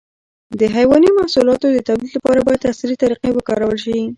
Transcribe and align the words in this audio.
د 0.59 0.61
حيواني 0.75 1.09
محصولاتو 1.17 1.67
د 1.71 1.77
تولید 1.87 2.11
لپاره 2.17 2.39
باید 2.47 2.67
عصري 2.71 2.95
طریقې 3.03 3.29
وکارول 3.33 3.77
شي. 3.83 3.97